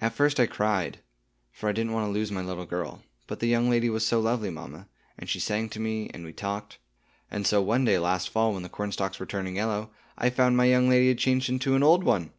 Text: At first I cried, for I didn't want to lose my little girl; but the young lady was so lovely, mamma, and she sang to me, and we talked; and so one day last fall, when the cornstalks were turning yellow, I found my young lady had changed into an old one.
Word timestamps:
At 0.00 0.12
first 0.12 0.38
I 0.38 0.44
cried, 0.44 0.98
for 1.50 1.66
I 1.66 1.72
didn't 1.72 1.94
want 1.94 2.06
to 2.06 2.12
lose 2.12 2.30
my 2.30 2.42
little 2.42 2.66
girl; 2.66 3.04
but 3.26 3.40
the 3.40 3.46
young 3.46 3.70
lady 3.70 3.88
was 3.88 4.06
so 4.06 4.20
lovely, 4.20 4.50
mamma, 4.50 4.86
and 5.18 5.30
she 5.30 5.40
sang 5.40 5.70
to 5.70 5.80
me, 5.80 6.10
and 6.12 6.26
we 6.26 6.34
talked; 6.34 6.76
and 7.30 7.46
so 7.46 7.62
one 7.62 7.86
day 7.86 7.98
last 7.98 8.28
fall, 8.28 8.52
when 8.52 8.64
the 8.64 8.68
cornstalks 8.68 9.18
were 9.18 9.24
turning 9.24 9.56
yellow, 9.56 9.90
I 10.18 10.28
found 10.28 10.58
my 10.58 10.66
young 10.66 10.90
lady 10.90 11.08
had 11.08 11.16
changed 11.18 11.48
into 11.48 11.74
an 11.74 11.82
old 11.82 12.04
one. 12.04 12.32